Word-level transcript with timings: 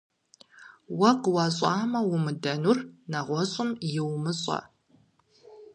Уэ 0.97 1.11
къыуащӀэмэ 1.21 1.99
умыдэнур 2.13 2.77
нэгъуэщӀым 3.11 3.69
йумыщӀэ. 3.93 4.59